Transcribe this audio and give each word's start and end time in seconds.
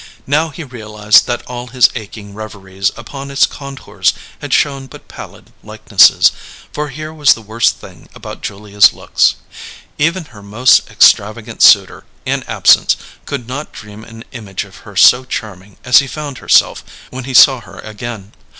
Now 0.25 0.49
he 0.49 0.63
realized 0.63 1.27
that 1.27 1.45
all 1.45 1.67
his 1.67 1.91
aching 1.93 2.33
reveries 2.33 2.89
upon 2.97 3.29
its 3.29 3.45
contours 3.45 4.15
had 4.39 4.51
shown 4.51 4.87
but 4.87 5.07
pallid 5.07 5.53
likenesses; 5.61 6.31
for 6.73 6.87
here 6.89 7.13
was 7.13 7.35
the 7.35 7.43
worst 7.43 7.77
thing 7.77 8.09
about 8.15 8.41
Julia's 8.41 8.93
looks; 8.93 9.35
even 9.99 10.25
her 10.25 10.41
most 10.41 10.89
extravagant 10.89 11.61
suitor, 11.61 12.03
in 12.25 12.41
absence, 12.47 12.97
could 13.27 13.47
not 13.47 13.73
dream 13.73 14.03
an 14.03 14.23
image 14.31 14.63
of 14.63 14.77
her 14.77 14.95
so 14.95 15.23
charming 15.23 15.77
as 15.83 15.99
he 15.99 16.07
found 16.07 16.39
herself 16.39 16.83
when 17.11 17.25
he 17.25 17.35
saw 17.35 17.61
her 17.61 17.77
again. 17.81 18.31